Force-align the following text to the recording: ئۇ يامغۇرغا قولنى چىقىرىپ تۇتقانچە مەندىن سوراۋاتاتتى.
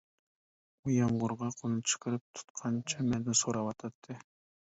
ئۇ 0.85 0.93
يامغۇرغا 0.93 1.49
قولنى 1.59 1.83
چىقىرىپ 1.91 2.25
تۇتقانچە 2.39 3.05
مەندىن 3.11 3.37
سوراۋاتاتتى. 3.43 4.19